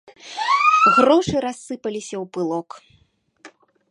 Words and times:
Грошы 0.95 1.37
рассыпаліся 1.45 2.15
ў 2.23 2.25
пылок. 2.37 2.69